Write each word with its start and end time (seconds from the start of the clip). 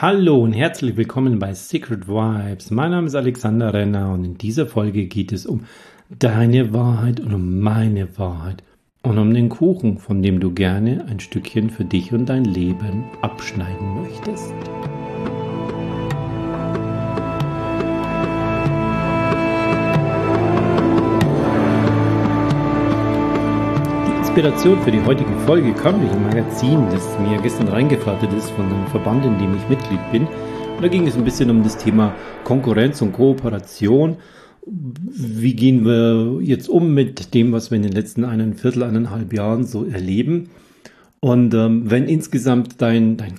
Hallo 0.00 0.38
und 0.44 0.52
herzlich 0.52 0.96
willkommen 0.96 1.40
bei 1.40 1.54
Secret 1.54 2.06
Vibes. 2.06 2.70
Mein 2.70 2.92
Name 2.92 3.08
ist 3.08 3.16
Alexander 3.16 3.74
Renner 3.74 4.12
und 4.12 4.24
in 4.24 4.38
dieser 4.38 4.68
Folge 4.68 5.06
geht 5.06 5.32
es 5.32 5.44
um 5.44 5.64
deine 6.08 6.72
Wahrheit 6.72 7.18
und 7.18 7.34
um 7.34 7.58
meine 7.58 8.16
Wahrheit 8.16 8.62
und 9.02 9.18
um 9.18 9.34
den 9.34 9.48
Kuchen, 9.48 9.98
von 9.98 10.22
dem 10.22 10.38
du 10.38 10.54
gerne 10.54 11.04
ein 11.06 11.18
Stückchen 11.18 11.68
für 11.68 11.84
dich 11.84 12.12
und 12.12 12.26
dein 12.26 12.44
Leben 12.44 13.06
abschneiden 13.22 14.02
möchtest. 14.02 14.54
Inspiration 24.38 24.80
für 24.82 24.92
die 24.92 25.02
heutige 25.04 25.32
Folge 25.46 25.72
kam 25.72 26.00
durch 26.00 26.12
ein 26.12 26.22
Magazin, 26.22 26.86
das 26.92 27.18
mir 27.18 27.42
gestern 27.42 27.66
reingeflattert 27.66 28.32
ist 28.34 28.50
von 28.50 28.66
einem 28.66 28.86
Verband, 28.86 29.24
in 29.24 29.36
dem 29.36 29.56
ich 29.56 29.68
Mitglied 29.68 29.98
bin. 30.12 30.28
Und 30.28 30.80
da 30.80 30.86
ging 30.86 31.08
es 31.08 31.16
ein 31.16 31.24
bisschen 31.24 31.50
um 31.50 31.64
das 31.64 31.76
Thema 31.76 32.14
Konkurrenz 32.44 33.02
und 33.02 33.12
Kooperation. 33.14 34.18
Wie 34.64 35.54
gehen 35.54 35.84
wir 35.84 36.38
jetzt 36.40 36.68
um 36.68 36.94
mit 36.94 37.34
dem, 37.34 37.50
was 37.50 37.72
wir 37.72 37.76
in 37.78 37.82
den 37.82 37.90
letzten 37.90 38.24
einen 38.24 38.54
Viertel, 38.54 38.84
eineinhalb 38.84 39.32
Jahren 39.32 39.64
so 39.64 39.84
erleben? 39.84 40.50
Und 41.18 41.52
ähm, 41.54 41.90
wenn 41.90 42.06
insgesamt 42.06 42.80
dein, 42.80 43.16
dein 43.16 43.34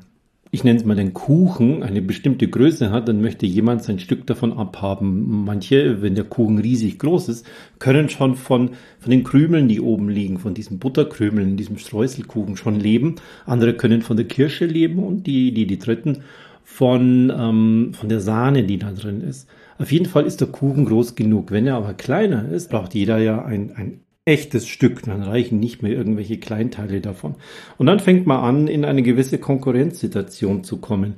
ich 0.52 0.64
nenne 0.64 0.80
es 0.80 0.86
mal 0.86 0.96
den 0.96 1.14
Kuchen, 1.14 1.84
eine 1.84 2.02
bestimmte 2.02 2.48
Größe 2.48 2.90
hat, 2.90 3.08
dann 3.08 3.22
möchte 3.22 3.46
jemand 3.46 3.84
sein 3.84 4.00
Stück 4.00 4.26
davon 4.26 4.52
abhaben. 4.54 5.46
Manche, 5.46 6.02
wenn 6.02 6.16
der 6.16 6.24
Kuchen 6.24 6.58
riesig 6.58 6.98
groß 6.98 7.30
ist, 7.30 7.46
können 7.78 8.10
schon 8.10 8.36
von, 8.36 8.72
von 9.00 9.12
den 9.12 9.24
Krümeln, 9.24 9.68
die 9.68 9.80
oben 9.80 10.10
liegen, 10.10 10.40
von 10.40 10.56
diesen 10.56 10.80
Butterkrümeln, 10.80 11.56
diesem 11.56 11.78
Streuselkuchen 11.78 12.58
schon 12.58 12.80
leben. 12.80 13.16
Andere 13.46 13.76
können 13.76 14.02
von 14.02 14.18
der 14.18 14.28
Kirsche 14.28 14.66
leben 14.66 15.04
und 15.04 15.28
die, 15.28 15.54
die, 15.54 15.68
die 15.68 15.78
dritten 15.78 16.24
von, 16.64 17.32
ähm, 17.36 17.92
von 17.94 18.10
der 18.10 18.20
Sahne, 18.20 18.64
die 18.64 18.80
da 18.80 18.92
drin 18.92 19.22
ist. 19.22 19.48
Auf 19.78 19.92
jeden 19.92 20.08
Fall 20.08 20.26
ist 20.26 20.42
der 20.42 20.48
Kuchen 20.48 20.86
groß 20.86 21.14
genug. 21.14 21.52
Wenn 21.52 21.68
er 21.68 21.76
aber 21.76 21.94
kleiner 21.94 22.50
ist, 22.50 22.72
braucht 22.72 22.96
jeder 22.96 23.20
ja 23.20 23.46
ein, 23.46 23.72
ein 23.76 24.02
echtes 24.30 24.68
Stück, 24.68 25.04
dann 25.04 25.24
reichen 25.24 25.60
nicht 25.60 25.82
mehr 25.82 25.92
irgendwelche 25.92 26.38
Kleinteile 26.38 27.02
davon. 27.02 27.36
Und 27.78 27.88
dann 27.88 28.00
fängt 28.00 28.26
man 28.26 28.40
an, 28.40 28.68
in 28.68 28.86
eine 28.86 29.04
gewisse 29.04 29.40
Konkurrenzsituation 29.40 30.64
zu 30.64 30.78
kommen. 30.78 31.16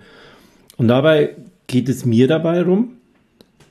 Und 0.78 0.88
dabei 0.88 1.36
geht 1.68 1.90
es 1.90 2.06
mir 2.06 2.28
dabei 2.28 2.64
rum, 2.64 2.94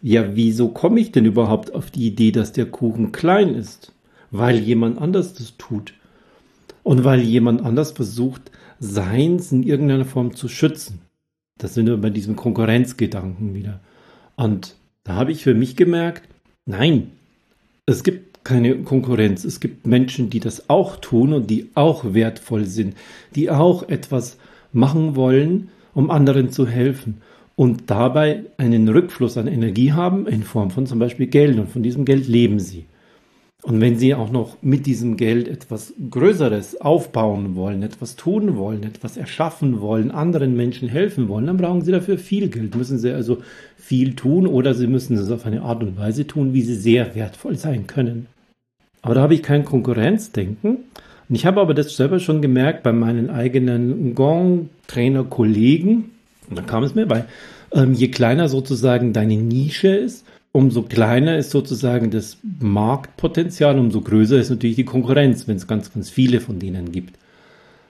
ja, 0.02 0.34
wieso 0.34 0.68
komme 0.68 1.00
ich 1.00 1.12
denn 1.12 1.26
überhaupt 1.26 1.74
auf 1.74 1.90
die 1.90 2.06
Idee, 2.06 2.32
dass 2.32 2.52
der 2.52 2.66
Kuchen 2.66 3.12
klein 3.12 3.54
ist? 3.54 3.92
Weil 4.30 4.58
jemand 4.58 4.98
anders 4.98 5.34
das 5.34 5.56
tut. 5.58 5.94
Und 6.82 7.04
weil 7.04 7.20
jemand 7.20 7.62
anders 7.62 7.92
versucht, 7.92 8.50
seins 8.78 9.52
in 9.52 9.62
irgendeiner 9.62 10.06
Form 10.06 10.34
zu 10.34 10.48
schützen. 10.48 11.00
Das 11.58 11.74
sind 11.74 11.86
wir 11.86 11.98
bei 11.98 12.08
diesem 12.08 12.36
Konkurrenzgedanken 12.36 13.54
wieder. 13.54 13.80
Und 14.36 14.76
da 15.04 15.14
habe 15.16 15.32
ich 15.32 15.42
für 15.42 15.54
mich 15.54 15.76
gemerkt, 15.76 16.26
nein, 16.64 17.12
es 17.84 18.02
gibt 18.02 18.29
keine 18.44 18.76
Konkurrenz. 18.78 19.44
Es 19.44 19.60
gibt 19.60 19.86
Menschen, 19.86 20.30
die 20.30 20.40
das 20.40 20.68
auch 20.70 20.96
tun 20.96 21.32
und 21.32 21.50
die 21.50 21.70
auch 21.74 22.14
wertvoll 22.14 22.64
sind, 22.64 22.94
die 23.34 23.50
auch 23.50 23.88
etwas 23.88 24.38
machen 24.72 25.16
wollen, 25.16 25.68
um 25.94 26.10
anderen 26.10 26.50
zu 26.50 26.66
helfen 26.66 27.20
und 27.60 27.90
dabei 27.90 28.44
einen 28.56 28.88
Rückfluss 28.88 29.36
an 29.36 29.46
Energie 29.46 29.92
haben 29.92 30.26
in 30.26 30.42
Form 30.42 30.70
von 30.70 30.86
zum 30.86 30.98
Beispiel 30.98 31.26
Geld 31.26 31.58
und 31.58 31.68
von 31.68 31.82
diesem 31.82 32.06
Geld 32.06 32.26
leben 32.26 32.58
sie. 32.58 32.86
Und 33.62 33.80
wenn 33.80 33.98
Sie 33.98 34.14
auch 34.14 34.30
noch 34.30 34.56
mit 34.62 34.86
diesem 34.86 35.18
Geld 35.18 35.46
etwas 35.46 35.92
Größeres 36.10 36.80
aufbauen 36.80 37.56
wollen, 37.56 37.82
etwas 37.82 38.16
tun 38.16 38.56
wollen, 38.56 38.84
etwas 38.84 39.18
erschaffen 39.18 39.82
wollen, 39.82 40.10
anderen 40.10 40.56
Menschen 40.56 40.88
helfen 40.88 41.28
wollen, 41.28 41.46
dann 41.46 41.58
brauchen 41.58 41.82
Sie 41.82 41.92
dafür 41.92 42.16
viel 42.16 42.48
Geld. 42.48 42.74
Müssen 42.74 42.98
Sie 42.98 43.12
also 43.12 43.38
viel 43.76 44.14
tun 44.14 44.46
oder 44.46 44.72
Sie 44.72 44.86
müssen 44.86 45.18
es 45.18 45.30
auf 45.30 45.44
eine 45.44 45.60
Art 45.60 45.82
und 45.82 45.98
Weise 45.98 46.26
tun, 46.26 46.54
wie 46.54 46.62
Sie 46.62 46.74
sehr 46.74 47.14
wertvoll 47.14 47.56
sein 47.56 47.86
können. 47.86 48.28
Aber 49.02 49.14
da 49.14 49.20
habe 49.20 49.34
ich 49.34 49.42
kein 49.42 49.66
Konkurrenzdenken. 49.66 50.78
Und 51.28 51.34
ich 51.34 51.44
habe 51.44 51.60
aber 51.60 51.74
das 51.74 51.94
selber 51.94 52.18
schon 52.18 52.40
gemerkt 52.40 52.82
bei 52.82 52.92
meinen 52.92 53.28
eigenen 53.28 54.14
Gong-Trainer-Kollegen. 54.14 56.10
Und 56.48 56.58
dann 56.58 56.66
kam 56.66 56.82
es 56.82 56.94
mir, 56.94 57.10
weil 57.10 57.26
ähm, 57.72 57.92
je 57.92 58.08
kleiner 58.08 58.48
sozusagen 58.48 59.12
deine 59.12 59.36
Nische 59.36 59.88
ist, 59.88 60.24
umso 60.52 60.82
kleiner 60.82 61.36
ist 61.38 61.50
sozusagen 61.50 62.10
das 62.10 62.38
Marktpotenzial, 62.60 63.78
umso 63.78 64.00
größer 64.00 64.38
ist 64.38 64.50
natürlich 64.50 64.76
die 64.76 64.84
Konkurrenz, 64.84 65.46
wenn 65.46 65.56
es 65.56 65.66
ganz, 65.66 65.92
ganz 65.92 66.10
viele 66.10 66.40
von 66.40 66.58
denen 66.58 66.92
gibt. 66.92 67.18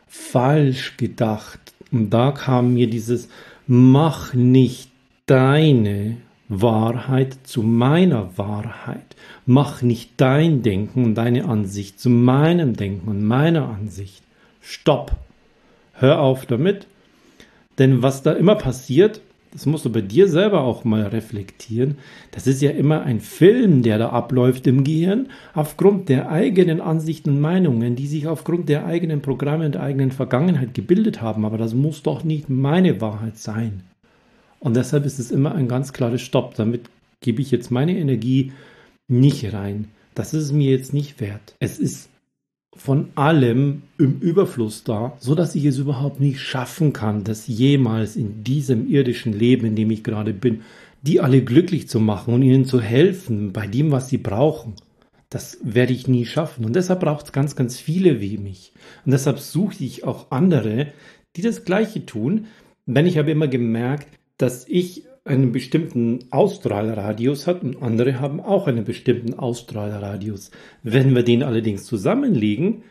Falsch 0.07 0.97
gedacht. 0.97 1.61
Und 1.93 2.11
da 2.11 2.33
kam 2.33 2.75
mir 2.75 2.89
dieses, 2.89 3.29
mach 3.67 4.35
nicht 4.35 4.91
deine 5.27 6.17
Wahrheit 6.49 7.39
zu 7.45 7.63
meiner 7.63 8.37
Wahrheit. 8.37 9.17
Mach 9.47 9.83
nicht 9.83 10.13
dein 10.17 10.63
Denken 10.63 11.05
und 11.05 11.15
deine 11.15 11.47
Ansicht 11.47 12.01
zu 12.01 12.11
meinem 12.11 12.75
Denken 12.75 13.09
und 13.09 13.25
meiner 13.25 13.69
Ansicht. 13.69 14.23
Stopp. 14.61 15.13
Hör 15.95 16.21
auf 16.21 16.47
damit. 16.47 16.87
Denn 17.79 18.03
was 18.03 18.23
da 18.23 18.33
immer 18.33 18.57
passiert, 18.57 19.21
das 19.53 19.67
musst 19.67 19.85
du 19.85 19.91
bei 19.91 20.01
dir 20.01 20.29
selber 20.29 20.63
auch 20.63 20.85
mal 20.85 21.03
reflektieren. 21.03 21.99
Das 22.31 22.47
ist 22.47 22.63
ja 22.63 22.71
immer 22.71 23.03
ein 23.03 23.21
Film, 23.21 23.83
der 23.83 23.99
da 23.99 24.11
abläuft 24.11 24.67
im 24.67 24.85
Gehirn, 24.85 25.29
aufgrund 25.55 26.09
der 26.09 26.31
eigenen 26.31 26.81
Ansichten 26.81 27.31
und 27.31 27.41
Meinungen, 27.41 27.97
die 27.97 28.07
sich 28.07 28.29
aufgrund 28.29 28.69
der 28.69 28.87
eigenen 28.87 29.23
Programme 29.23 29.67
und 29.67 29.75
der 29.75 29.83
eigenen 29.83 30.13
Vergangenheit 30.13 30.75
gebildet 30.75 31.21
haben. 31.21 31.45
Aber 31.45 31.59
das 31.59 31.75
muss 31.75 32.03
doch 32.03 32.23
nicht 32.23 32.49
meine 32.49 33.01
Wahrheit 33.01 33.39
sein. 33.39 33.83
Und 34.61 34.77
deshalb 34.77 35.05
ist 35.05 35.19
es 35.19 35.31
immer 35.31 35.55
ein 35.55 35.69
ganz 35.69 35.93
klares 35.93 36.21
Stopp. 36.21 36.55
Damit 36.55 36.83
gebe 37.21 37.43
ich 37.43 37.51
jetzt 37.51 37.71
meine 37.71 37.97
Energie 37.97 38.53
nicht 39.09 39.53
rein. 39.53 39.89
Das 40.15 40.35
ist 40.35 40.53
mir 40.53 40.71
jetzt 40.71 40.93
nicht 40.93 41.21
wert. 41.21 41.57
Es 41.61 41.79
ist 41.79 42.10
von 42.77 43.09
allem 43.17 43.83
im 43.99 44.21
Überfluss 44.21 44.85
da, 44.85 45.17
so 45.19 45.35
dass 45.35 45.55
ich 45.55 45.65
es 45.65 45.79
überhaupt 45.79 46.21
nicht 46.21 46.41
schaffen 46.41 46.93
kann, 46.93 47.25
das 47.25 47.47
jemals 47.47 48.17
in 48.17 48.45
diesem 48.45 48.89
irdischen 48.89 49.33
Leben, 49.33 49.67
in 49.67 49.77
dem 49.77 49.91
ich 49.91 50.05
gerade 50.05 50.33
bin, 50.33 50.63
die 51.03 51.21
alle 51.21 51.43
glücklich 51.43 51.89
zu 51.89 51.99
machen 51.99 52.35
und 52.35 52.43
ihnen 52.43 52.65
zu 52.65 52.81
helfen 52.81 53.53
bei 53.53 53.67
dem, 53.67 53.91
was 53.91 54.09
sie 54.09 54.19
brauchen. 54.19 54.75
Das 55.31 55.59
werde 55.63 55.93
ich 55.93 56.09
nie 56.09 56.27
schaffen. 56.27 56.65
Und 56.65 56.75
deshalb 56.75 57.01
braucht 57.01 57.27
es 57.27 57.33
ganz, 57.33 57.57
ganz 57.57 57.79
viele 57.79 58.21
wie 58.21 58.37
mich. 58.37 58.73
Und 59.05 59.13
deshalb 59.13 59.39
suche 59.39 59.85
ich 59.85 60.05
auch 60.05 60.31
andere, 60.31 60.89
die 61.37 61.43
das 61.43 61.65
Gleiche 61.65 62.05
tun. 62.05 62.47
Denn 62.87 63.07
ich 63.07 63.17
habe 63.17 63.31
immer 63.31 63.47
gemerkt, 63.47 64.09
dass 64.39 64.67
ich 64.69 65.05
einen 65.25 65.53
bestimmten 65.53 66.21
Ausstrahlradius 66.31 67.47
hat 67.47 67.63
und 67.63 67.83
andere 67.83 68.21
haben 68.21 68.41
auch 68.41 68.67
einen 68.67 68.85
bestimmten 68.85 69.35
Ausstrahlradius. 69.35 70.51
Wenn 70.83 71.15
wir 71.15 71.23
den 71.23 71.43
allerdings 71.43 71.85
zusammenlegen, 71.85 72.83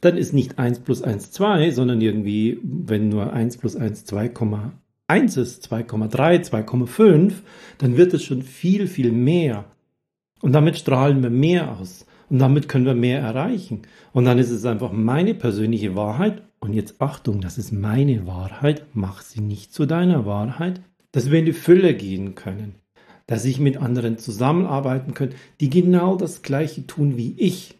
dann 0.00 0.16
ist 0.16 0.32
nicht 0.32 0.58
1 0.58 0.80
plus 0.80 1.02
1 1.02 1.32
2, 1.32 1.70
sondern 1.70 2.00
irgendwie, 2.00 2.58
wenn 2.62 3.08
nur 3.08 3.32
1 3.32 3.58
plus 3.58 3.76
1 3.76 4.06
2,1 4.06 5.40
ist, 5.40 5.70
2,3, 5.70 6.50
2,5, 6.50 7.32
dann 7.78 7.96
wird 7.96 8.14
es 8.14 8.24
schon 8.24 8.42
viel, 8.42 8.86
viel 8.86 9.12
mehr. 9.12 9.64
Und 10.40 10.52
damit 10.52 10.76
strahlen 10.76 11.22
wir 11.22 11.30
mehr 11.30 11.78
aus. 11.78 12.06
Und 12.30 12.38
damit 12.38 12.68
können 12.68 12.86
wir 12.86 12.94
mehr 12.94 13.20
erreichen. 13.20 13.82
Und 14.12 14.24
dann 14.24 14.38
ist 14.38 14.50
es 14.50 14.64
einfach 14.64 14.92
meine 14.92 15.34
persönliche 15.34 15.94
Wahrheit. 15.94 16.42
Und 16.58 16.72
jetzt 16.72 17.00
Achtung, 17.00 17.40
das 17.40 17.58
ist 17.58 17.72
meine 17.72 18.26
Wahrheit. 18.26 18.86
Mach 18.94 19.22
sie 19.22 19.40
nicht 19.40 19.72
zu 19.72 19.86
deiner 19.86 20.26
Wahrheit 20.26 20.80
dass 21.14 21.30
wir 21.30 21.38
in 21.38 21.46
die 21.46 21.52
Fülle 21.52 21.94
gehen 21.94 22.34
können, 22.34 22.74
dass 23.28 23.44
ich 23.44 23.60
mit 23.60 23.76
anderen 23.76 24.18
zusammenarbeiten 24.18 25.14
kann, 25.14 25.30
die 25.60 25.70
genau 25.70 26.16
das 26.16 26.42
Gleiche 26.42 26.88
tun 26.88 27.16
wie 27.16 27.36
ich. 27.38 27.76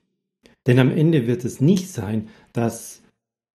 Denn 0.69 0.79
am 0.79 0.93
Ende 0.93 1.27
wird 1.27 1.45
es 1.45 1.61
nicht 1.61 1.89
sein, 1.89 2.29
dass 2.53 3.03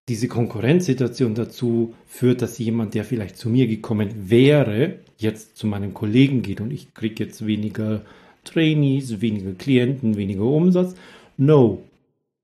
diese 0.09 0.27
Konkurrenzsituation 0.27 1.33
dazu 1.33 1.93
führt, 2.05 2.41
dass 2.41 2.57
jemand, 2.57 2.93
der 2.93 3.05
vielleicht 3.05 3.37
zu 3.37 3.49
mir 3.49 3.67
gekommen 3.67 4.29
wäre, 4.29 4.99
jetzt 5.17 5.55
zu 5.55 5.65
meinem 5.65 5.93
Kollegen 5.93 6.41
geht 6.41 6.59
und 6.59 6.71
ich 6.71 6.93
kriege 6.93 7.23
jetzt 7.23 7.47
weniger 7.47 8.01
Trainees, 8.43 9.21
weniger 9.21 9.53
Klienten, 9.53 10.17
weniger 10.17 10.43
Umsatz. 10.43 10.93
No, 11.37 11.83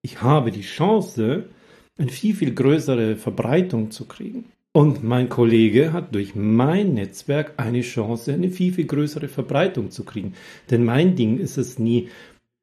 ich 0.02 0.22
habe 0.22 0.52
die 0.52 0.62
Chance, 0.62 1.50
eine 1.98 2.12
viel, 2.12 2.34
viel 2.34 2.54
größere 2.54 3.18
Verbreitung 3.18 3.92
zu 3.92 4.06
kriegen. 4.06 4.46
Und 4.76 5.06
mein 5.06 5.30
Kollege 5.30 5.94
hat 5.94 6.14
durch 6.14 6.36
mein 6.36 6.96
Netzwerk 6.96 7.54
eine 7.56 7.80
Chance, 7.80 8.34
eine 8.34 8.50
viel, 8.50 8.74
viel 8.74 8.84
größere 8.84 9.30
Verbreitung 9.30 9.90
zu 9.90 10.04
kriegen. 10.04 10.34
Denn 10.70 10.84
mein 10.84 11.16
Ding 11.16 11.38
ist 11.38 11.58
es 11.58 11.80
nie, 11.80 12.10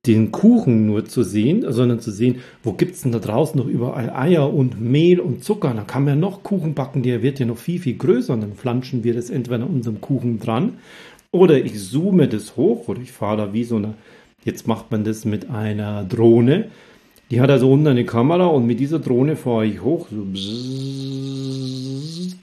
den 0.05 0.31
Kuchen 0.31 0.85
nur 0.85 1.07
zu 1.07 1.23
sehen, 1.23 1.65
sondern 1.67 2.01
zu 2.01 2.11
sehen, 2.11 2.41
wo 2.63 2.75
gibt's 2.75 3.01
denn 3.01 3.13
da 3.13 3.19
draußen 3.19 3.59
noch 3.59 3.67
überall 3.67 4.11
Eier 4.11 4.53
und 4.53 4.79
Mehl 4.79 5.21
und 5.21 5.43
Zucker. 5.43 5.73
Dann 5.73 5.87
kann 5.87 6.05
man 6.05 6.17
ja 6.17 6.21
noch 6.21 6.43
Kuchen 6.43 6.75
backen, 6.75 7.03
der 7.03 7.23
wird 7.23 7.39
ja 7.39 7.47
noch 7.47 7.57
viel, 7.57 7.79
viel 7.79 7.97
größer. 7.97 8.35
Und 8.35 8.43
dann 8.43 8.53
flanschen 8.53 9.05
wir 9.05 9.15
das 9.15 9.31
entweder 9.31 9.65
an 9.65 9.71
unserem 9.71 10.03
Kuchen 10.03 10.39
dran 10.39 10.75
oder 11.31 11.65
ich 11.65 11.81
zoome 11.81 12.29
das 12.29 12.59
hoch 12.59 12.89
oder 12.89 13.01
ich 13.01 13.13
fahre 13.13 13.39
da 13.39 13.53
wie 13.55 13.65
so 13.65 13.77
eine, 13.77 13.95
jetzt 14.45 14.69
macht 14.69 14.91
man 14.91 15.03
das 15.03 15.25
mit 15.25 15.49
einer 15.49 16.05
Drohne 16.05 16.69
Die 17.33 17.41
hat 17.41 17.51
also 17.51 17.73
unten 17.73 17.87
eine 17.87 18.05
Kamera 18.05 18.45
und 18.45 18.67
mit 18.67 18.79
dieser 18.79 18.99
Drohne 18.99 19.37
fahre 19.37 19.65
ich 19.65 19.81
hoch, 19.81 20.09
so 20.11 20.23
bzzzt, 20.23 20.47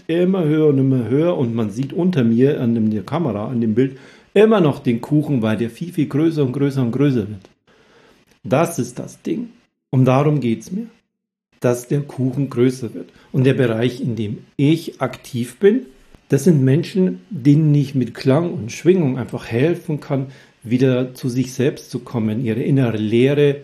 immer 0.07 0.43
höher 0.45 0.69
und 0.69 0.79
immer 0.79 1.07
höher 1.07 1.37
und 1.37 1.53
man 1.53 1.69
sieht 1.69 1.93
unter 1.93 2.23
mir 2.23 2.59
an 2.59 2.89
der 2.89 3.03
Kamera, 3.03 3.49
an 3.49 3.61
dem 3.61 3.75
Bild, 3.75 3.99
immer 4.33 4.61
noch 4.61 4.79
den 4.79 4.99
Kuchen, 4.99 5.43
weil 5.43 5.57
der 5.57 5.69
viel, 5.69 5.93
viel 5.93 6.07
größer 6.07 6.43
und 6.43 6.53
größer 6.53 6.81
und 6.81 6.89
größer 6.91 7.29
wird. 7.29 7.51
Das 8.43 8.79
ist 8.79 8.97
das 8.97 9.21
Ding. 9.21 9.49
Und 9.91 10.05
darum 10.05 10.39
geht 10.39 10.61
es 10.61 10.71
mir. 10.71 10.87
Dass 11.59 11.87
der 11.87 12.01
Kuchen 12.01 12.49
größer 12.49 12.91
wird. 12.95 13.11
Und 13.31 13.43
der 13.43 13.53
Bereich, 13.53 14.01
in 14.01 14.15
dem 14.15 14.39
ich 14.57 15.01
aktiv 15.01 15.57
bin, 15.59 15.85
das 16.29 16.45
sind 16.45 16.63
Menschen, 16.63 17.21
denen 17.29 17.75
ich 17.75 17.93
mit 17.93 18.15
Klang 18.15 18.51
und 18.51 18.71
Schwingung 18.71 19.19
einfach 19.19 19.45
helfen 19.45 19.99
kann, 19.99 20.31
wieder 20.63 21.13
zu 21.13 21.29
sich 21.29 21.53
selbst 21.53 21.91
zu 21.91 21.99
kommen, 21.99 22.43
ihre 22.43 22.63
innere 22.63 22.97
Leere 22.97 23.57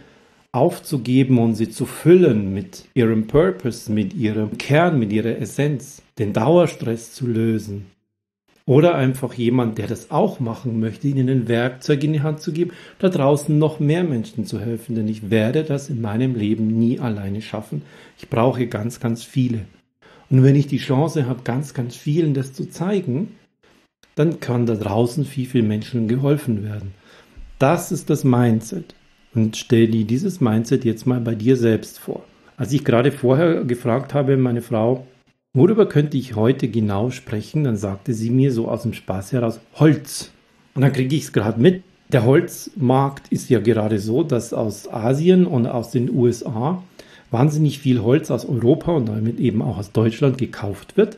aufzugeben 0.56 1.38
und 1.38 1.56
sie 1.56 1.70
zu 1.70 1.86
füllen 1.86 2.54
mit 2.54 2.86
ihrem 2.94 3.28
Purpose, 3.28 3.92
mit 3.92 4.14
ihrem 4.14 4.58
Kern, 4.58 4.98
mit 4.98 5.12
ihrer 5.12 5.38
Essenz, 5.38 6.02
den 6.18 6.34
Dauerstress 6.34 7.14
zu 7.14 7.28
lösen. 7.28 7.88
Oder 8.68 8.96
einfach 8.96 9.36
jemand, 9.36 9.78
der 9.78 9.86
das 9.86 10.10
auch 10.10 10.40
machen 10.40 10.80
möchte, 10.80 11.08
ihnen 11.08 11.30
ein 11.30 11.48
Werkzeug 11.48 12.04
in 12.04 12.14
die 12.14 12.22
Hand 12.22 12.42
zu 12.42 12.52
geben, 12.52 12.72
da 12.98 13.10
draußen 13.10 13.56
noch 13.56 13.80
mehr 13.80 14.04
Menschen 14.04 14.46
zu 14.46 14.60
helfen, 14.60 14.96
denn 14.96 15.08
ich 15.08 15.30
werde 15.30 15.64
das 15.64 15.90
in 15.90 16.02
meinem 16.02 16.34
Leben 16.34 16.68
nie 16.80 17.00
alleine 17.00 17.44
schaffen. 17.44 17.84
Ich 18.18 18.30
brauche 18.30 18.66
ganz, 18.66 19.00
ganz 19.00 19.24
viele. 19.24 19.66
Und 20.32 20.42
wenn 20.42 20.56
ich 20.56 20.66
die 20.66 20.80
Chance 20.80 21.28
habe, 21.28 21.44
ganz, 21.44 21.76
ganz 21.76 21.96
vielen 21.96 22.34
das 22.34 22.54
zu 22.54 22.68
zeigen, 22.68 23.36
dann 24.16 24.40
kann 24.40 24.66
da 24.66 24.74
draußen 24.74 25.26
viel, 25.26 25.46
viel 25.46 25.64
Menschen 25.64 26.08
geholfen 26.08 26.64
werden. 26.64 26.94
Das 27.60 27.92
ist 27.92 28.10
das 28.10 28.24
Mindset. 28.24 28.96
Und 29.36 29.58
stell 29.58 29.88
dir 29.88 30.06
dieses 30.06 30.40
Mindset 30.40 30.86
jetzt 30.86 31.06
mal 31.06 31.20
bei 31.20 31.36
dir 31.36 31.58
selbst 31.58 32.00
vor. 32.00 32.24
Als 32.58 32.72
ich 32.72 32.86
gerade 32.86 33.12
vorher 33.12 33.66
gefragt 33.66 34.14
habe, 34.14 34.38
meine 34.38 34.62
Frau, 34.62 35.06
worüber 35.54 35.88
könnte 35.88 36.18
ich 36.18 36.36
heute 36.36 36.70
genau 36.70 37.12
sprechen, 37.12 37.66
dann 37.66 37.76
sagte 37.76 38.14
sie 38.14 38.30
mir 38.30 38.54
so 38.54 38.70
aus 38.70 38.84
dem 38.84 38.94
Spaß 38.94 39.34
heraus, 39.34 39.60
Holz. 39.76 40.32
Und 40.74 40.84
dann 40.84 40.94
kriege 40.94 41.16
ich 41.16 41.24
es 41.24 41.34
gerade 41.34 41.60
mit. 41.60 41.84
Der 42.14 42.24
Holzmarkt 42.24 43.28
ist 43.30 43.50
ja 43.50 43.60
gerade 43.60 44.00
so, 44.00 44.24
dass 44.24 44.54
aus 44.54 44.88
Asien 44.88 45.46
und 45.46 45.68
aus 45.68 45.92
den 45.92 46.10
USA 46.16 46.82
wahnsinnig 47.30 47.80
viel 47.80 48.02
Holz 48.02 48.32
aus 48.32 48.46
Europa 48.46 48.94
und 48.94 49.08
damit 49.08 49.40
eben 49.40 49.62
auch 49.62 49.78
aus 49.78 49.92
Deutschland 49.92 50.38
gekauft 50.38 50.96
wird, 50.96 51.18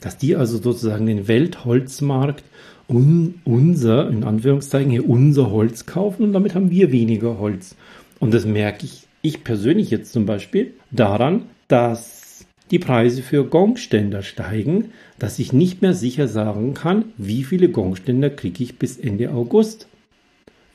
dass 0.00 0.18
die 0.18 0.36
also 0.36 0.58
sozusagen 0.58 1.06
den 1.06 1.28
Weltholzmarkt 1.28 2.44
un, 2.90 3.40
unser, 3.44 4.10
in 4.10 4.24
Anführungszeichen, 4.24 4.90
hier 4.90 5.08
unser 5.08 5.50
Holz 5.50 5.86
kaufen 5.86 6.24
und 6.24 6.32
damit 6.32 6.54
haben 6.54 6.70
wir 6.70 6.92
weniger 6.92 7.38
Holz. 7.38 7.76
Und 8.18 8.34
das 8.34 8.44
merke 8.44 8.84
ich, 8.84 9.06
ich 9.22 9.44
persönlich 9.44 9.90
jetzt 9.90 10.12
zum 10.12 10.26
Beispiel 10.26 10.74
daran, 10.90 11.42
dass 11.68 12.44
die 12.70 12.78
Preise 12.78 13.22
für 13.22 13.44
Gongständer 13.44 14.22
steigen, 14.22 14.92
dass 15.18 15.38
ich 15.38 15.52
nicht 15.52 15.82
mehr 15.82 15.94
sicher 15.94 16.28
sagen 16.28 16.74
kann, 16.74 17.06
wie 17.16 17.44
viele 17.44 17.68
Gongständer 17.68 18.30
kriege 18.30 18.62
ich 18.62 18.78
bis 18.78 18.96
Ende 18.98 19.30
August. 19.30 19.88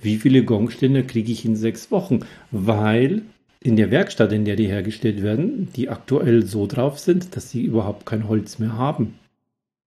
Wie 0.02 0.18
viele 0.18 0.44
Gongständer 0.44 1.04
kriege 1.04 1.32
ich 1.32 1.46
in 1.46 1.56
sechs 1.56 1.92
Wochen? 1.92 2.20
Weil 2.52 3.24
in 3.62 3.76
der 3.76 3.92
Werkstatt, 3.92 4.32
in 4.32 4.46
der 4.46 4.56
die 4.56 4.68
hergestellt 4.68 5.24
werden, 5.24 5.70
die 5.76 5.90
aktuell 5.90 6.46
so 6.46 6.68
drauf 6.68 7.00
sind, 7.00 7.36
dass 7.36 7.50
sie 7.50 7.64
überhaupt 7.64 8.06
kein 8.06 8.28
Holz 8.28 8.60
mehr 8.60 8.78
haben. 8.78 9.16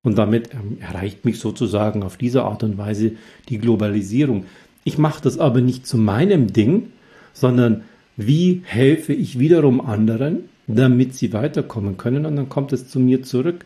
Und 0.02 0.16
damit 0.16 0.50
ähm, 0.52 0.78
erreicht 0.80 1.24
mich 1.24 1.38
sozusagen 1.38 2.02
auf 2.02 2.16
diese 2.16 2.44
Art 2.44 2.62
und 2.62 2.78
Weise 2.78 3.12
die 3.48 3.58
Globalisierung. 3.58 4.44
Ich 4.84 4.98
mache 4.98 5.22
das 5.22 5.38
aber 5.38 5.60
nicht 5.60 5.86
zu 5.86 5.98
meinem 5.98 6.52
Ding, 6.52 6.92
sondern 7.32 7.82
wie 8.16 8.62
helfe 8.64 9.12
ich 9.12 9.38
wiederum 9.38 9.80
anderen, 9.80 10.48
damit 10.66 11.14
sie 11.14 11.32
weiterkommen 11.32 11.96
können. 11.96 12.26
Und 12.26 12.36
dann 12.36 12.48
kommt 12.48 12.72
es 12.72 12.88
zu 12.88 13.00
mir 13.00 13.22
zurück. 13.22 13.64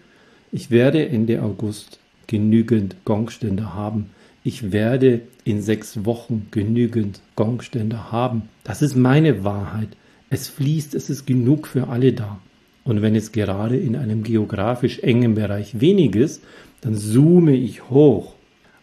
Ich 0.53 0.71
werde 0.71 1.09
Ende 1.09 1.43
August 1.43 1.99
genügend 2.27 2.97
Gongstände 3.05 3.75
haben. 3.75 4.11
Ich 4.45 4.73
werde 4.73 5.23
in 5.45 5.63
sechs 5.63 6.05
Wochen 6.05 6.49
genügend 6.51 7.21
Gongstände 7.37 8.11
haben. 8.11 8.49
Das 8.65 8.83
ist 8.83 8.97
meine 8.97 9.45
Wahrheit. 9.45 9.89
Es 10.31 10.49
fließt, 10.49 10.95
es 10.95 11.11
ist 11.11 11.27
genug 11.27 11.67
für 11.67 11.89
alle 11.89 12.13
da. 12.13 12.41
Und 12.85 13.03
wenn 13.03 13.15
es 13.15 13.33
gerade 13.33 13.77
in 13.77 13.97
einem 13.97 14.23
geografisch 14.23 15.01
engen 15.01 15.35
Bereich 15.35 15.81
wenig 15.81 16.17
ist, 16.17 16.43
dann 16.81 16.95
zoome 16.95 17.55
ich 17.55 17.89
hoch. 17.91 18.35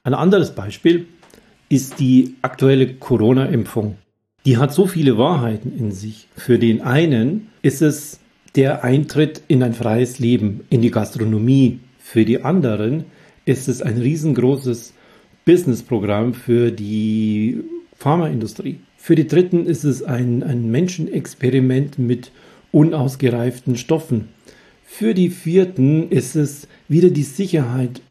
Ein 0.03 0.13
anderes 0.13 0.51
Beispiel 0.51 1.07
ist 1.67 1.99
die 1.99 2.35
aktuelle 2.41 2.93
Corona-Impfung. 2.95 3.97
Die 4.45 4.57
hat 4.57 4.73
so 4.73 4.87
viele 4.87 5.17
Wahrheiten 5.17 5.77
in 5.77 5.91
sich. 5.91 6.27
Für 6.35 6.57
den 6.57 6.81
einen 6.81 7.49
ist 7.61 7.81
es 7.81 8.19
der 8.55 8.83
Eintritt 8.83 9.41
in 9.47 9.61
ein 9.61 9.73
freies 9.73 10.19
Leben, 10.19 10.61
in 10.69 10.81
die 10.81 10.91
Gastronomie. 10.91 11.79
Für 11.99 12.25
die 12.25 12.41
anderen 12.43 13.05
ist 13.45 13.67
es 13.67 13.81
ein 13.81 13.97
riesengroßes 13.97 14.93
Businessprogramm 15.45 16.33
für 16.33 16.71
die 16.71 17.61
Pharmaindustrie. 17.95 18.79
Für 18.97 19.15
die 19.15 19.27
Dritten 19.27 19.65
ist 19.65 19.83
es 19.83 20.03
ein, 20.03 20.43
ein 20.43 20.71
Menschenexperiment 20.71 21.99
mit 21.99 22.31
unausgereiften 22.71 23.77
Stoffen. 23.77 24.29
Für 24.83 25.13
die 25.13 25.29
Vierten 25.29 26.09
ist 26.09 26.35
es 26.35 26.67
wieder 26.87 27.09
die 27.09 27.23
Sicherheit, 27.23 28.01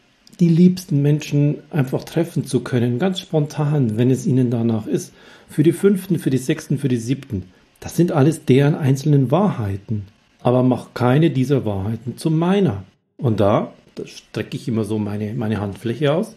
die 0.40 0.48
liebsten 0.48 1.02
Menschen 1.02 1.58
einfach 1.70 2.04
treffen 2.04 2.44
zu 2.44 2.60
können, 2.60 2.98
ganz 2.98 3.20
spontan, 3.20 3.96
wenn 3.96 4.10
es 4.10 4.26
ihnen 4.26 4.50
danach 4.50 4.86
ist. 4.86 5.12
Für 5.48 5.62
die 5.62 5.72
Fünften, 5.72 6.18
für 6.18 6.30
die 6.30 6.38
Sechsten, 6.38 6.78
für 6.78 6.88
die 6.88 6.96
Siebten. 6.96 7.44
Das 7.80 7.96
sind 7.96 8.12
alles 8.12 8.44
deren 8.44 8.74
einzelnen 8.74 9.30
Wahrheiten. 9.30 10.06
Aber 10.40 10.62
mach 10.62 10.94
keine 10.94 11.30
dieser 11.30 11.64
Wahrheiten 11.64 12.16
zu 12.16 12.30
meiner. 12.30 12.84
Und 13.16 13.40
da, 13.40 13.72
da 13.96 14.06
strecke 14.06 14.56
ich 14.56 14.68
immer 14.68 14.84
so 14.84 14.98
meine, 14.98 15.34
meine 15.34 15.60
Handfläche 15.60 16.12
aus. 16.12 16.36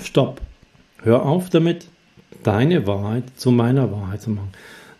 Stopp. 0.00 0.40
Hör 1.02 1.24
auf 1.26 1.50
damit, 1.50 1.86
deine 2.42 2.86
Wahrheit 2.86 3.24
zu 3.36 3.50
meiner 3.50 3.90
Wahrheit 3.90 4.22
zu 4.22 4.30
machen. 4.30 4.50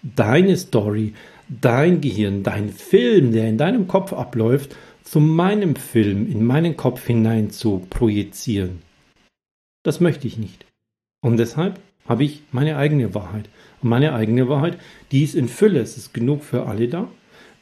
Deine 0.03 0.57
Story, 0.57 1.15
dein 1.61 2.01
Gehirn, 2.01 2.43
dein 2.43 2.71
Film, 2.71 3.33
der 3.33 3.49
in 3.49 3.59
deinem 3.59 3.89
Kopf 3.89 4.13
abläuft, 4.13 4.77
zu 5.03 5.19
meinem 5.21 5.75
Film, 5.75 6.31
in 6.31 6.45
meinen 6.45 6.77
Kopf 6.77 7.07
hinein 7.07 7.51
zu 7.51 7.87
projizieren. 7.91 8.83
Das 9.83 10.01
möchte 10.01 10.27
ich 10.27 10.39
nicht. 10.39 10.67
Und 11.21 11.39
deshalb 11.39 11.81
habe 12.07 12.25
ich 12.25 12.43
meine 12.53 12.77
eigene 12.77 13.15
Wahrheit. 13.15 13.49
Und 13.83 13.89
meine 13.89 14.15
eigene 14.15 14.49
Wahrheit, 14.49 14.79
die 15.11 15.25
ist 15.25 15.35
in 15.35 15.49
Fülle, 15.49 15.81
es 15.81 15.97
ist 15.97 16.15
genug 16.15 16.45
für 16.45 16.67
alle 16.67 16.89
da. 16.89 17.09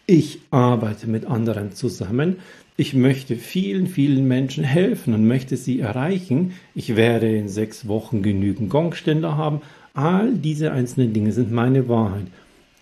Ich 0.07 0.41
arbeite 0.51 1.07
mit 1.07 1.27
anderen 1.27 1.73
zusammen. 1.73 2.37
Ich 2.77 2.95
möchte 2.95 3.37
vielen, 3.37 3.87
vielen 3.87 4.27
Menschen 4.29 4.65
helfen 4.65 5.15
und 5.15 5.27
möchte 5.27 5.57
sie 5.57 5.81
erreichen. 5.81 6.53
Ich 6.75 6.97
werde 6.97 7.35
in 7.37 7.49
sechs 7.49 7.89
Wochen 7.89 8.23
genügend 8.23 8.71
Gongständer 8.71 9.37
haben. 9.37 9.61
All 9.95 10.35
diese 10.35 10.73
einzelnen 10.73 11.13
Dinge 11.13 11.33
sind 11.33 11.51
meine 11.51 11.89
Wahrheit. 11.89 12.27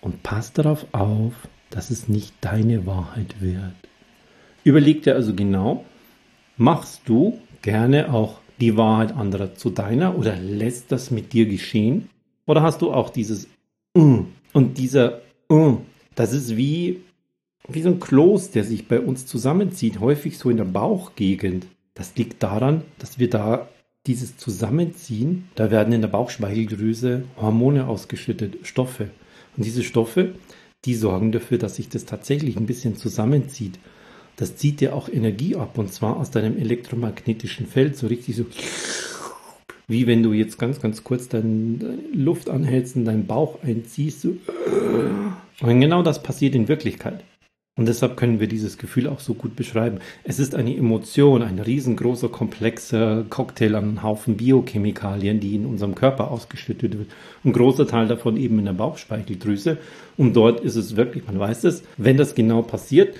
Und 0.07 0.23
pass 0.23 0.53
darauf 0.53 0.87
auf, 0.93 1.33
dass 1.69 1.91
es 1.91 2.09
nicht 2.09 2.33
deine 2.41 2.87
Wahrheit 2.87 3.41
wird. 3.41 3.75
Überleg 4.63 5.03
dir 5.03 5.17
also 5.17 5.35
genau, 5.35 5.85
machst 6.57 7.01
du 7.07 7.41
gerne 7.61 8.15
auch 8.15 8.39
die 8.61 8.77
Wahrheit 8.77 9.17
anderer 9.17 9.57
zu 9.57 9.71
deiner 9.71 10.17
oder 10.17 10.37
lässt 10.37 10.93
das 10.93 11.11
mit 11.11 11.33
dir 11.33 11.47
geschehen? 11.47 12.09
Oder 12.47 12.63
hast 12.63 12.83
du 12.83 12.93
auch 12.93 13.11
dieses 13.11 13.49
mm, 13.95 14.21
und 14.53 14.79
dieser 14.79 15.23
mm, 15.49 15.79
das 16.15 16.33
ist 16.33 16.57
wie 16.57 17.01
wie 17.67 17.83
so 17.83 17.89
ein 17.89 17.99
Kloß, 17.99 18.53
der 18.53 18.63
sich 18.63 18.87
bei 18.87 19.01
uns 19.01 19.27
zusammenzieht, 19.27 19.99
häufig 19.99 20.39
so 20.39 20.51
in 20.51 20.59
der 20.59 20.67
Bauchgegend. 20.67 21.67
Das 21.95 22.15
liegt 22.15 22.45
daran, 22.45 22.83
dass 23.01 23.19
wir 23.19 23.29
da 23.29 23.69
dieses 24.07 24.37
Zusammenziehen, 24.37 25.49
da 25.57 25.73
werden 25.73 25.93
in 25.93 26.01
der 26.01 26.09
Bauchspeicheldrüse 26.09 27.25
Hormone 27.37 27.89
ausgeschüttet, 27.89 28.59
Stoffe. 28.63 29.11
Und 29.57 29.65
diese 29.65 29.83
Stoffe, 29.83 30.35
die 30.85 30.95
sorgen 30.95 31.33
dafür, 31.33 31.59
dass 31.59 31.77
sich 31.77 31.89
das 31.89 32.05
tatsächlich 32.05 32.57
ein 32.57 32.67
bisschen 32.67 32.97
zusammenzieht. 32.97 33.79
Das 34.37 34.57
zieht 34.57 34.81
dir 34.81 34.95
auch 34.95 35.09
Energie 35.09 35.57
ab 35.57 35.79
und 35.79 35.93
zwar 35.93 36.19
aus 36.19 36.31
deinem 36.31 36.59
elektromagnetischen 36.59 37.67
Feld, 37.67 37.97
so 37.97 38.07
richtig 38.07 38.37
so 38.37 38.45
wie 39.89 40.07
wenn 40.07 40.23
du 40.23 40.33
jetzt 40.33 40.59
ganz, 40.59 40.81
ganz 40.81 41.05
kurz 41.05 41.29
deine 41.29 41.99
Luft 42.13 42.51
anhältst 42.51 42.97
und 42.97 43.05
deinen 43.05 43.27
Bauch 43.27 43.63
einziehst. 43.63 44.23
So. 44.23 44.37
Und 45.61 45.81
genau 45.81 46.03
das 46.03 46.23
passiert 46.23 46.55
in 46.55 46.69
Wirklichkeit. 46.69 47.23
Und 47.79 47.89
deshalb 47.89 48.17
können 48.17 48.41
wir 48.41 48.47
dieses 48.47 48.79
Gefühl 48.79 49.07
auch 49.07 49.21
so 49.21 49.35
gut 49.35 49.55
beschreiben. 49.55 49.99
Es 50.25 50.39
ist 50.39 50.55
eine 50.55 50.75
Emotion, 50.75 51.43
ein 51.43 51.59
riesengroßer, 51.59 52.31
komplexer 52.31 53.27
Cocktail 53.29 53.75
an 53.75 54.03
Haufen 54.03 54.39
Biochemikalien, 54.39 55.41
die 55.41 55.55
in 55.57 55.67
unserem 55.67 55.95
Körper 55.95 56.31
ausgeschüttet 56.31 56.97
wird. 56.97 57.09
Ein 57.45 57.53
großer 57.53 57.87
Teil 57.87 58.09
davon 58.09 58.39
eben 58.39 58.59
in 58.59 58.65
der 58.65 58.73
Bauchspeicheldrüse. 58.73 59.77
Und 60.17 60.35
dort 60.35 60.61
ist 60.61 60.77
es 60.77 60.97
wirklich, 60.97 61.27
man 61.27 61.39
weiß 61.39 61.65
es, 61.65 61.83
wenn 61.99 62.17
das 62.17 62.35
genau 62.35 62.63
passiert, 62.63 63.15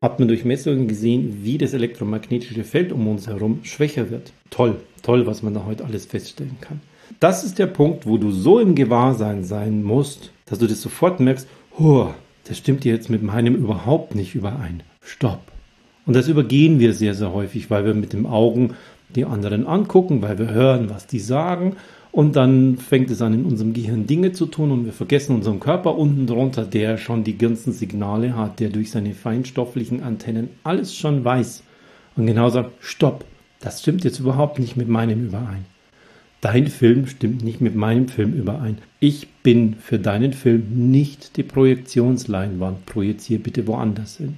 hat 0.00 0.18
man 0.18 0.28
durch 0.28 0.46
Messungen 0.46 0.88
gesehen, 0.88 1.40
wie 1.42 1.58
das 1.58 1.74
elektromagnetische 1.74 2.64
Feld 2.64 2.92
um 2.92 3.06
uns 3.08 3.26
herum 3.26 3.60
schwächer 3.62 4.10
wird. 4.10 4.32
Toll, 4.48 4.76
toll, 5.02 5.26
was 5.26 5.42
man 5.42 5.52
da 5.52 5.66
heute 5.66 5.84
alles 5.84 6.06
feststellen 6.06 6.56
kann. 6.62 6.80
Das 7.20 7.44
ist 7.44 7.58
der 7.58 7.66
Punkt, 7.66 8.06
wo 8.06 8.16
du 8.16 8.30
so 8.30 8.58
im 8.58 8.74
Gewahrsein 8.74 9.44
sein 9.44 9.82
musst, 9.82 10.30
dass 10.46 10.58
du 10.58 10.66
das 10.66 10.80
sofort 10.80 11.20
merkst, 11.20 11.46
Huh, 11.78 12.08
das 12.48 12.58
stimmt 12.58 12.84
jetzt 12.84 13.10
mit 13.10 13.22
meinem 13.22 13.54
überhaupt 13.54 14.14
nicht 14.14 14.34
überein. 14.34 14.82
Stopp. 15.02 15.40
Und 16.06 16.16
das 16.16 16.28
übergehen 16.28 16.78
wir 16.78 16.94
sehr, 16.94 17.14
sehr 17.14 17.34
häufig, 17.34 17.70
weil 17.70 17.84
wir 17.84 17.92
mit 17.92 18.14
den 18.14 18.24
Augen 18.24 18.74
die 19.14 19.26
anderen 19.26 19.66
angucken, 19.66 20.22
weil 20.22 20.38
wir 20.38 20.50
hören, 20.50 20.88
was 20.88 21.06
die 21.06 21.18
sagen. 21.18 21.76
Und 22.10 22.36
dann 22.36 22.78
fängt 22.78 23.10
es 23.10 23.20
an, 23.20 23.34
in 23.34 23.44
unserem 23.44 23.74
Gehirn 23.74 24.06
Dinge 24.06 24.32
zu 24.32 24.46
tun 24.46 24.70
und 24.70 24.86
wir 24.86 24.94
vergessen 24.94 25.36
unseren 25.36 25.60
Körper 25.60 25.96
unten 25.96 26.26
drunter, 26.26 26.64
der 26.64 26.96
schon 26.96 27.22
die 27.22 27.36
ganzen 27.36 27.72
Signale 27.72 28.34
hat, 28.34 28.60
der 28.60 28.70
durch 28.70 28.90
seine 28.90 29.12
feinstofflichen 29.12 30.02
Antennen 30.02 30.48
alles 30.64 30.94
schon 30.94 31.24
weiß. 31.24 31.62
Und 32.16 32.26
genau 32.26 32.48
sagt, 32.48 32.70
stopp, 32.80 33.26
das 33.60 33.82
stimmt 33.82 34.04
jetzt 34.04 34.20
überhaupt 34.20 34.58
nicht 34.58 34.76
mit 34.76 34.88
meinem 34.88 35.26
überein. 35.26 35.66
Dein 36.40 36.68
Film 36.68 37.08
stimmt 37.08 37.42
nicht 37.42 37.60
mit 37.60 37.74
meinem 37.74 38.06
Film 38.06 38.32
überein. 38.32 38.78
Ich 39.00 39.28
bin 39.42 39.74
für 39.74 39.98
deinen 39.98 40.32
Film 40.32 40.90
nicht 40.90 41.36
die 41.36 41.42
Projektionsleinwand. 41.42 42.86
Projiziere 42.86 43.40
bitte 43.40 43.66
woanders 43.66 44.18
hin. 44.18 44.36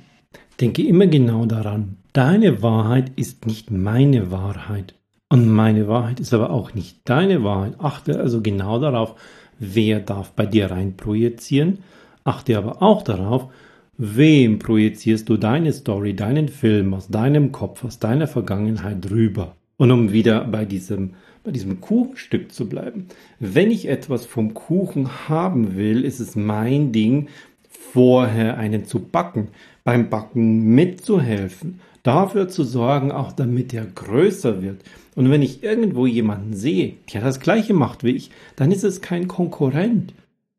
Denke 0.61 0.83
immer 0.83 1.07
genau 1.07 1.45
daran, 1.45 1.97
deine 2.15 2.63
Wahrheit 2.63 3.13
ist 3.17 3.47
nicht 3.47 3.71
meine 3.71 4.31
Wahrheit. 4.31 4.95
Und 5.29 5.49
meine 5.49 5.89
Wahrheit 5.89 6.21
ist 6.21 6.33
aber 6.33 6.51
auch 6.51 6.73
nicht 6.75 7.01
deine 7.05 7.45
Wahrheit. 7.45 7.75
Achte 7.79 8.19
also 8.19 8.41
genau 8.41 8.79
darauf, 8.79 9.15
wer 9.59 10.01
darf 10.01 10.33
bei 10.33 10.47
dir 10.47 10.71
rein 10.71 10.97
projizieren. 10.97 11.79
Achte 12.25 12.57
aber 12.57 12.83
auch 12.83 13.03
darauf, 13.03 13.53
wem 13.99 14.59
projizierst 14.59 15.29
du 15.29 15.37
deine 15.37 15.73
Story, 15.75 16.17
deinen 16.17 16.49
Film 16.49 16.95
aus 16.95 17.09
deinem 17.09 17.53
Kopf, 17.53 17.85
aus 17.85 17.99
deiner 17.99 18.27
Vergangenheit 18.27 19.11
rüber. 19.11 19.55
Und 19.81 19.91
um 19.93 20.13
wieder 20.13 20.45
bei 20.45 20.67
diesem, 20.67 21.15
bei 21.43 21.53
diesem 21.53 21.81
Kuchenstück 21.81 22.53
zu 22.53 22.69
bleiben. 22.69 23.07
Wenn 23.39 23.71
ich 23.71 23.89
etwas 23.89 24.27
vom 24.27 24.53
Kuchen 24.53 25.27
haben 25.27 25.75
will, 25.75 26.05
ist 26.05 26.21
es 26.21 26.37
mein 26.37 26.93
Ding, 26.93 27.29
vorher 27.71 28.59
einen 28.59 28.85
zu 28.85 28.99
backen 28.99 29.49
beim 29.83 30.11
Backen 30.11 30.75
mitzuhelfen, 30.75 31.81
dafür 32.03 32.51
zu 32.51 32.63
sorgen, 32.63 33.11
auch 33.11 33.33
damit 33.33 33.73
er 33.73 33.87
größer 33.87 34.61
wird. 34.61 34.83
Und 35.15 35.31
wenn 35.31 35.41
ich 35.41 35.63
irgendwo 35.63 36.05
jemanden 36.05 36.53
sehe, 36.53 36.97
der 37.15 37.23
das 37.23 37.41
gleiche 37.41 37.73
macht 37.73 38.05
wie 38.05 38.11
ich, 38.11 38.31
dann 38.57 38.73
ist 38.73 38.85
es 38.85 39.01
kein 39.01 39.29
Konkurrent, 39.29 40.13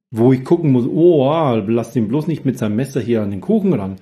wo 0.09 0.33
ich 0.33 0.43
gucken 0.43 0.71
muss, 0.71 0.87
oh, 0.87 1.61
lass 1.67 1.93
den 1.93 2.07
bloß 2.07 2.25
nicht 2.25 2.43
mit 2.43 2.57
seinem 2.57 2.75
Messer 2.75 3.01
hier 3.01 3.21
an 3.21 3.29
den 3.29 3.41
Kuchen 3.41 3.73
ran, 3.73 3.97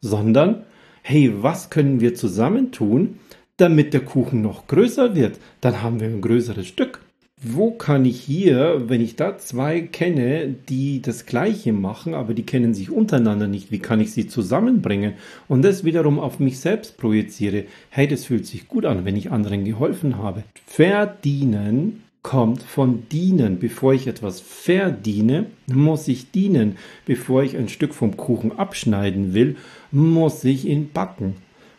sondern, 0.00 0.64
hey, 1.02 1.32
was 1.32 1.70
können 1.70 2.00
wir 2.00 2.16
zusammen 2.16 2.72
tun, 2.72 3.20
damit 3.56 3.94
der 3.94 4.00
Kuchen 4.00 4.42
noch 4.42 4.66
größer 4.66 5.14
wird? 5.14 5.38
Dann 5.60 5.82
haben 5.82 6.00
wir 6.00 6.08
ein 6.08 6.20
größeres 6.20 6.66
Stück 6.66 7.00
wo 7.46 7.72
kann 7.72 8.04
ich 8.06 8.20
hier, 8.20 8.84
wenn 8.88 9.02
ich 9.02 9.16
da 9.16 9.36
zwei 9.36 9.82
kenne, 9.82 10.54
die 10.68 11.02
das 11.02 11.26
Gleiche 11.26 11.72
machen, 11.72 12.14
aber 12.14 12.32
die 12.32 12.46
kennen 12.46 12.72
sich 12.72 12.90
untereinander 12.90 13.46
nicht, 13.46 13.70
wie 13.70 13.80
kann 13.80 14.00
ich 14.00 14.12
sie 14.12 14.26
zusammenbringen 14.26 15.14
und 15.46 15.62
das 15.62 15.84
wiederum 15.84 16.18
auf 16.18 16.40
mich 16.40 16.58
selbst 16.58 16.96
projiziere? 16.96 17.64
Hey, 17.90 18.08
das 18.08 18.24
fühlt 18.24 18.46
sich 18.46 18.66
gut 18.66 18.86
an, 18.86 19.04
wenn 19.04 19.16
ich 19.16 19.30
anderen 19.30 19.64
geholfen 19.64 20.16
habe. 20.16 20.44
Verdienen 20.66 22.02
kommt 22.22 22.62
von 22.62 23.06
dienen. 23.10 23.58
Bevor 23.58 23.92
ich 23.92 24.06
etwas 24.06 24.40
verdiene, 24.40 25.46
muss 25.66 26.08
ich 26.08 26.30
dienen. 26.30 26.76
Bevor 27.04 27.42
ich 27.42 27.58
ein 27.58 27.68
Stück 27.68 27.92
vom 27.92 28.16
Kuchen 28.16 28.58
abschneiden 28.58 29.34
will, 29.34 29.56
muss 29.90 30.44
ich 30.44 30.64
ihn 30.64 30.90
backen. 30.90 31.34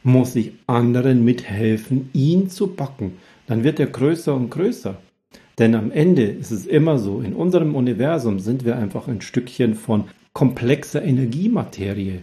Muss 0.07 0.35
ich 0.35 0.51
anderen 0.67 1.25
mithelfen, 1.25 2.11
ihn 2.13 2.47
zu 2.47 2.67
backen. 2.67 3.13
Dann 3.47 3.63
wird 3.63 3.79
er 3.79 3.87
größer 3.87 4.35
und 4.35 4.51
größer. 4.51 4.99
Denn 5.57 5.73
am 5.73 5.89
Ende 5.89 6.25
ist 6.25 6.51
es 6.51 6.67
immer 6.67 6.99
so, 6.99 7.21
in 7.21 7.33
unserem 7.33 7.73
Universum 7.73 8.37
sind 8.37 8.65
wir 8.65 8.77
einfach 8.77 9.07
ein 9.07 9.21
Stückchen 9.21 9.73
von 9.73 10.03
komplexer 10.31 11.01
Energiematerie. 11.01 12.19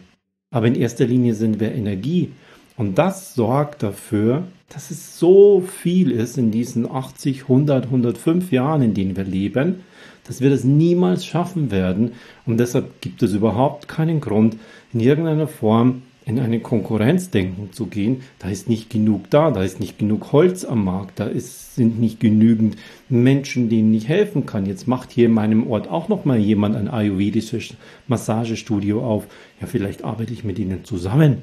Aber 0.54 0.68
in 0.68 0.76
erster 0.76 1.06
Linie 1.06 1.34
sind 1.34 1.58
wir 1.58 1.72
Energie. 1.72 2.30
Und 2.76 2.98
das 2.98 3.34
sorgt 3.34 3.82
dafür, 3.82 4.44
dass 4.68 4.92
es 4.92 5.18
so 5.18 5.60
viel 5.60 6.12
ist 6.12 6.38
in 6.38 6.52
diesen 6.52 6.88
80, 6.88 7.42
100, 7.42 7.86
105 7.86 8.52
Jahren, 8.52 8.82
in 8.82 8.94
denen 8.94 9.16
wir 9.16 9.24
leben, 9.24 9.80
dass 10.22 10.40
wir 10.40 10.50
das 10.50 10.62
niemals 10.62 11.26
schaffen 11.26 11.72
werden. 11.72 12.12
Und 12.46 12.58
deshalb 12.58 13.00
gibt 13.00 13.24
es 13.24 13.32
überhaupt 13.32 13.88
keinen 13.88 14.20
Grund, 14.20 14.56
in 14.92 15.00
irgendeiner 15.00 15.48
Form 15.48 16.02
in 16.24 16.38
eine 16.38 16.60
Konkurrenzdenken 16.60 17.72
zu 17.72 17.86
gehen, 17.86 18.22
da 18.38 18.48
ist 18.48 18.68
nicht 18.68 18.90
genug 18.90 19.28
da, 19.30 19.50
da 19.50 19.62
ist 19.62 19.80
nicht 19.80 19.98
genug 19.98 20.32
Holz 20.32 20.64
am 20.64 20.84
Markt, 20.84 21.18
da 21.18 21.26
ist, 21.26 21.74
sind 21.74 22.00
nicht 22.00 22.20
genügend 22.20 22.76
Menschen, 23.08 23.68
denen 23.68 23.92
ich 23.94 24.08
helfen 24.08 24.46
kann. 24.46 24.66
Jetzt 24.66 24.86
macht 24.86 25.10
hier 25.10 25.26
in 25.26 25.32
meinem 25.32 25.68
Ort 25.70 25.88
auch 25.88 26.08
noch 26.08 26.24
mal 26.24 26.38
jemand 26.38 26.76
ein 26.76 26.88
ayurvedisches 26.88 27.74
Massagestudio 28.06 29.04
auf. 29.04 29.26
Ja, 29.60 29.66
vielleicht 29.66 30.04
arbeite 30.04 30.32
ich 30.32 30.44
mit 30.44 30.58
ihnen 30.58 30.84
zusammen. 30.84 31.42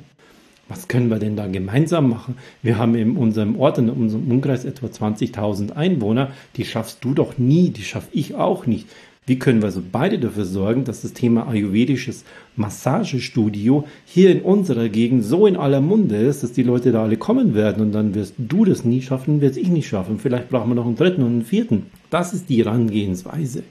Was 0.70 0.88
können 0.88 1.10
wir 1.10 1.18
denn 1.18 1.36
da 1.36 1.48
gemeinsam 1.48 2.10
machen? 2.10 2.38
Wir 2.62 2.78
haben 2.78 2.94
in 2.94 3.18
unserem 3.18 3.60
Ort, 3.60 3.80
in 3.80 3.90
unserem 3.90 4.32
Umkreis 4.32 4.66
etwa 4.66 4.86
20.000 4.86 5.72
Einwohner. 5.72 6.32
Die 6.58 6.64
schaffst 6.64 7.04
du 7.04 7.16
doch 7.16 7.40
nie, 7.40 7.72
die 7.72 7.82
schaff 7.82 8.08
ich 8.12 8.36
auch 8.36 8.68
nicht. 8.68 8.88
Wie 9.30 9.38
können 9.38 9.62
wir 9.62 9.68
also 9.68 9.84
beide 9.92 10.18
dafür 10.18 10.44
sorgen, 10.44 10.86
dass 10.86 11.04
das 11.04 11.14
Thema 11.14 11.48
ayurvedisches 11.48 12.26
Massagestudio 12.56 13.86
hier 14.04 14.32
in 14.32 14.42
unserer 14.42 14.90
Gegend 14.90 15.24
so 15.24 15.46
in 15.46 15.56
aller 15.56 15.82
Munde 15.82 16.16
ist, 16.16 16.42
dass 16.42 16.52
die 16.52 16.64
Leute 16.64 16.92
da 16.92 17.04
alle 17.04 17.16
kommen 17.16 17.54
werden 17.54 17.84
und 17.84 17.92
dann 17.92 18.16
wirst 18.16 18.34
du 18.40 18.66
das 18.66 18.86
nie 18.86 19.04
schaffen, 19.04 19.40
wirst 19.40 19.58
ich 19.58 19.68
nicht 19.68 19.88
schaffen. 19.88 20.18
Vielleicht 20.18 20.50
brauchen 20.50 20.72
wir 20.72 20.74
noch 20.74 20.88
einen 20.88 20.96
dritten 20.96 21.22
und 21.22 21.28
einen 21.28 21.46
vierten. 21.46 21.86
Das 22.10 22.34
ist 22.34 22.50
die 22.50 22.64
Herangehensweise. 22.64 23.62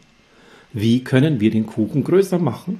Wie 0.72 1.02
können 1.02 1.40
wir 1.40 1.50
den 1.50 1.66
Kuchen 1.66 2.04
größer 2.04 2.38
machen? 2.38 2.78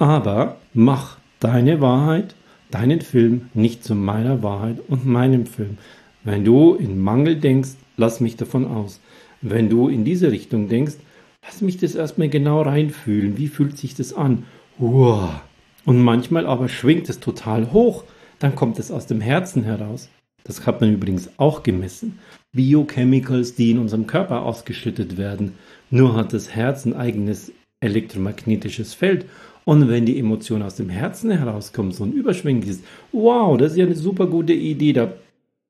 Aber 0.00 0.56
mach 0.74 1.18
deine 1.38 1.80
Wahrheit, 1.80 2.34
deinen 2.72 3.02
Film 3.02 3.42
nicht 3.54 3.84
zu 3.84 3.94
meiner 3.94 4.42
Wahrheit 4.42 4.78
und 4.88 5.06
meinem 5.06 5.46
Film. 5.46 5.78
Wenn 6.24 6.44
du 6.44 6.74
in 6.74 6.98
Mangel 6.98 7.36
denkst, 7.36 7.76
lass 7.96 8.18
mich 8.18 8.34
davon 8.34 8.66
aus. 8.66 8.98
Wenn 9.42 9.68
du 9.68 9.86
in 9.86 10.04
diese 10.04 10.32
Richtung 10.32 10.68
denkst, 10.68 10.96
Lass 11.42 11.60
mich 11.60 11.78
das 11.78 11.94
erstmal 11.94 12.28
genau 12.28 12.62
reinfühlen. 12.62 13.36
Wie 13.38 13.48
fühlt 13.48 13.78
sich 13.78 13.94
das 13.94 14.12
an? 14.12 14.44
Uah. 14.78 15.42
Und 15.84 16.00
manchmal 16.00 16.46
aber 16.46 16.68
schwingt 16.68 17.08
es 17.08 17.20
total 17.20 17.72
hoch. 17.72 18.04
Dann 18.38 18.54
kommt 18.54 18.78
es 18.78 18.90
aus 18.90 19.06
dem 19.06 19.20
Herzen 19.20 19.64
heraus. 19.64 20.08
Das 20.44 20.66
hat 20.66 20.80
man 20.80 20.92
übrigens 20.92 21.30
auch 21.36 21.62
gemessen. 21.62 22.18
Biochemicals, 22.52 23.54
die 23.54 23.70
in 23.70 23.78
unserem 23.78 24.06
Körper 24.06 24.42
ausgeschüttet 24.42 25.16
werden. 25.16 25.54
Nur 25.90 26.14
hat 26.14 26.32
das 26.32 26.54
Herz 26.54 26.84
ein 26.84 26.94
eigenes 26.94 27.52
elektromagnetisches 27.80 28.94
Feld. 28.94 29.26
Und 29.64 29.88
wenn 29.88 30.06
die 30.06 30.18
Emotion 30.18 30.62
aus 30.62 30.76
dem 30.76 30.88
Herzen 30.88 31.30
herauskommt, 31.30 31.94
so 31.94 32.04
ein 32.04 32.12
überschwingliches, 32.12 32.82
wow, 33.12 33.56
das 33.56 33.72
ist 33.72 33.78
ja 33.78 33.86
eine 33.86 33.94
super 33.94 34.26
gute 34.26 34.52
Idee, 34.52 34.92
da, 34.92 35.12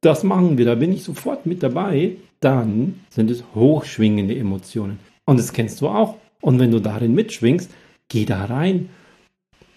das 0.00 0.22
machen 0.24 0.58
wir, 0.58 0.64
da 0.64 0.76
bin 0.76 0.92
ich 0.92 1.02
sofort 1.02 1.46
mit 1.46 1.62
dabei, 1.62 2.16
dann 2.40 3.00
sind 3.10 3.30
es 3.30 3.44
hochschwingende 3.54 4.36
Emotionen. 4.36 4.98
Und 5.30 5.38
das 5.38 5.52
kennst 5.52 5.80
du 5.80 5.86
auch. 5.86 6.16
Und 6.40 6.58
wenn 6.58 6.72
du 6.72 6.80
darin 6.80 7.14
mitschwingst, 7.14 7.70
geh 8.08 8.24
da 8.24 8.46
rein, 8.46 8.88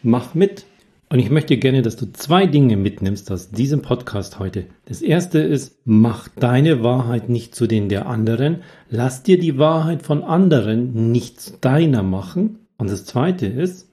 mach 0.01 0.33
mit. 0.33 0.65
Und 1.09 1.19
ich 1.19 1.29
möchte 1.29 1.57
gerne, 1.57 1.83
dass 1.83 1.95
du 1.95 2.11
zwei 2.11 2.47
Dinge 2.47 2.75
mitnimmst 2.75 3.31
aus 3.31 3.51
diesem 3.51 3.83
Podcast 3.83 4.39
heute. 4.39 4.65
Das 4.85 5.03
erste 5.03 5.37
ist, 5.37 5.77
mach 5.85 6.27
deine 6.27 6.81
Wahrheit 6.81 7.29
nicht 7.29 7.53
zu 7.53 7.67
den 7.67 7.87
der 7.87 8.07
anderen. 8.07 8.63
Lass 8.89 9.21
dir 9.21 9.37
die 9.37 9.59
Wahrheit 9.59 10.01
von 10.01 10.23
anderen 10.23 11.11
nicht 11.11 11.39
zu 11.39 11.53
deiner 11.61 12.01
machen. 12.01 12.65
Und 12.77 12.89
das 12.89 13.05
zweite 13.05 13.45
ist, 13.45 13.91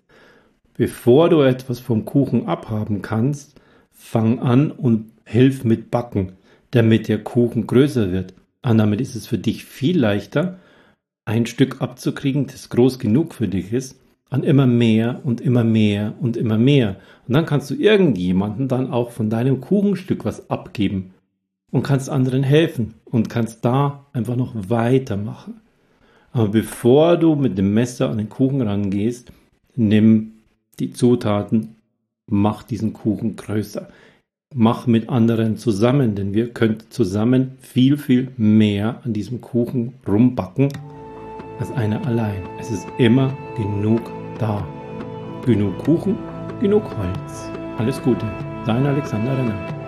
bevor 0.79 1.29
du 1.29 1.43
etwas 1.43 1.79
vom 1.79 2.07
Kuchen 2.07 2.47
abhaben 2.47 3.03
kannst, 3.03 3.61
fang 3.91 4.39
an 4.39 4.71
und 4.71 5.11
hilf 5.27 5.65
mit 5.65 5.91
Backen, 5.91 6.33
damit 6.71 7.09
der 7.09 7.23
Kuchen 7.23 7.67
größer 7.67 8.13
wird. 8.13 8.33
Und 8.63 8.79
damit 8.79 9.03
ist 9.03 9.15
es 9.15 9.27
für 9.27 9.37
dich 9.37 9.67
viel 9.67 10.01
leichter, 10.01 10.59
ein 11.31 11.47
Stück 11.47 11.81
abzukriegen, 11.81 12.49
das 12.49 12.71
groß 12.71 12.99
genug 12.99 13.35
für 13.35 13.47
dich 13.47 13.73
ist, 13.73 14.01
an 14.31 14.43
immer 14.43 14.67
mehr 14.67 15.21
und 15.23 15.41
immer 15.41 15.63
mehr 15.63 16.15
und 16.21 16.37
immer 16.37 16.59
mehr. 16.59 16.97
Und 17.29 17.35
dann 17.35 17.47
kannst 17.47 17.71
du 17.71 17.75
irgendjemanden 17.75 18.67
dann 18.67 18.91
auch 18.91 19.13
von 19.13 19.31
deinem 19.31 19.61
Kuchenstück 19.61 20.25
was 20.25 20.51
abgeben 20.51 21.15
und 21.71 21.85
kannst 21.85 22.11
anderen 22.11 22.43
helfen 22.43 22.95
und 23.05 23.29
kannst 23.29 23.65
da 23.65 24.07
einfach 24.13 24.35
noch 24.35 24.55
weitermachen. 24.55 25.61
Aber 26.33 26.49
bevor 26.49 27.17
du 27.17 27.37
mit 27.37 27.57
dem 27.57 27.75
Messer 27.75 28.11
an 28.11 28.19
den 28.19 28.29
Kuchen 28.29 28.61
rangehst, 28.63 29.33
nimm 29.77 30.33
die 30.81 30.93
Zutaten, 30.93 31.77
mach 32.27 32.65
diesen 32.65 32.93
Kuchen 32.93 33.37
größer. 33.37 33.89
Mach 34.53 34.89
mit 34.89 35.09
anderen 35.09 35.57
zusammen, 35.57 36.17
denn 36.17 36.35
wir 36.35 36.53
können 36.53 36.79
zusammen 36.91 37.53
viel, 37.61 37.97
viel 37.97 38.33
mehr 38.37 39.01
an 39.05 39.13
diesem 39.13 39.41
Kuchen 39.41 39.95
rumbacken 40.09 40.71
als 41.61 41.71
einer 41.73 42.05
allein. 42.07 42.43
Es 42.59 42.71
ist 42.71 42.89
immer 42.99 43.31
genug 43.57 44.01
da. 44.39 44.67
Genug 45.45 45.79
Kuchen, 45.79 46.19
genug 46.61 46.83
Holz. 46.97 47.51
Alles 47.79 48.03
Gute. 48.03 48.27
Dein 48.67 48.87
Alexander 48.87 49.37
Renner. 49.37 49.80